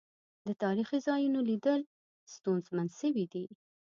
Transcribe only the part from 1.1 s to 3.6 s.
يونوليدل ستونزمن سويدی.